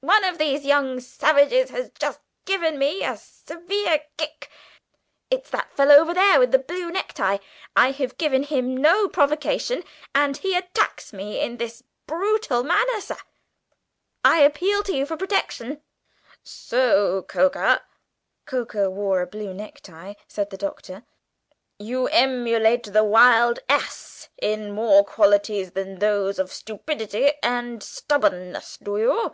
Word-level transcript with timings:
"One 0.00 0.22
of 0.22 0.38
these 0.38 0.64
young 0.64 1.00
savages 1.00 1.70
has 1.70 1.90
just 1.90 2.20
given 2.44 2.78
me 2.78 3.02
a 3.02 3.16
severe 3.16 4.04
kick; 4.16 4.48
it's 5.28 5.50
that 5.50 5.72
fellow 5.72 5.96
over 5.96 6.14
there, 6.14 6.38
with 6.38 6.52
the 6.52 6.58
blue 6.60 6.92
necktie. 6.92 7.38
I 7.74 7.90
have 7.90 8.16
given 8.16 8.44
him 8.44 8.76
no 8.76 9.08
provocation, 9.08 9.82
and 10.14 10.36
he 10.36 10.54
attacks 10.54 11.12
me 11.12 11.40
in 11.40 11.56
this 11.56 11.82
brutal 12.06 12.62
manner, 12.62 13.00
sir; 13.00 13.16
I 14.24 14.38
appeal 14.42 14.84
to 14.84 14.94
you 14.94 15.04
for 15.04 15.16
protection!" 15.16 15.82
"So, 16.44 17.22
Coker" 17.22 17.80
(Coker 18.46 18.88
wore 18.88 19.20
a 19.20 19.26
blue 19.26 19.52
necktie), 19.52 20.14
said 20.28 20.50
the 20.50 20.56
Doctor, 20.56 21.02
"you 21.76 22.06
emulate 22.06 22.92
the 22.92 23.02
wild 23.04 23.58
ass 23.68 24.28
in 24.40 24.70
more 24.70 25.04
qualities 25.04 25.72
than 25.72 25.98
those 25.98 26.38
of 26.38 26.52
stupidity 26.52 27.32
and 27.42 27.82
stubbornness, 27.82 28.76
do 28.80 28.96
you? 28.96 29.32